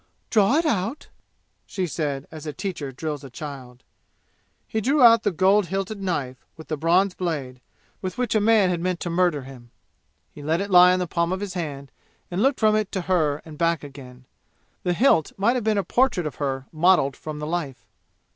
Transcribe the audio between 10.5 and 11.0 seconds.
it lie on